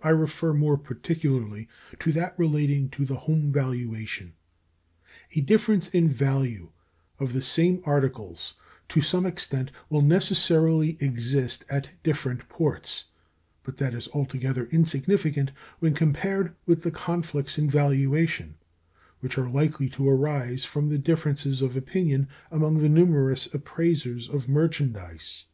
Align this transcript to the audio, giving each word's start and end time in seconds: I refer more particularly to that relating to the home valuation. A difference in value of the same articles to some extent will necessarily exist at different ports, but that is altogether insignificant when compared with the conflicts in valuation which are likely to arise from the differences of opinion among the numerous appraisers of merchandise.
I 0.00 0.10
refer 0.10 0.52
more 0.52 0.78
particularly 0.78 1.66
to 1.98 2.12
that 2.12 2.38
relating 2.38 2.88
to 2.90 3.04
the 3.04 3.16
home 3.16 3.50
valuation. 3.50 4.34
A 5.34 5.40
difference 5.40 5.88
in 5.88 6.08
value 6.08 6.70
of 7.18 7.32
the 7.32 7.42
same 7.42 7.82
articles 7.84 8.54
to 8.90 9.00
some 9.02 9.26
extent 9.26 9.72
will 9.90 10.02
necessarily 10.02 10.96
exist 11.00 11.64
at 11.68 11.90
different 12.04 12.48
ports, 12.48 13.06
but 13.64 13.78
that 13.78 13.92
is 13.92 14.06
altogether 14.14 14.68
insignificant 14.70 15.50
when 15.80 15.94
compared 15.94 16.54
with 16.64 16.84
the 16.84 16.92
conflicts 16.92 17.58
in 17.58 17.68
valuation 17.68 18.58
which 19.18 19.36
are 19.36 19.50
likely 19.50 19.88
to 19.88 20.08
arise 20.08 20.64
from 20.64 20.90
the 20.90 20.96
differences 20.98 21.60
of 21.60 21.76
opinion 21.76 22.28
among 22.52 22.78
the 22.78 22.88
numerous 22.88 23.52
appraisers 23.52 24.28
of 24.28 24.48
merchandise. 24.48 25.46